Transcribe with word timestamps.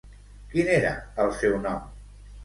Quin 0.53 0.69
era 0.75 0.93
el 1.25 1.29
seu 1.41 1.57
nom? 1.65 1.83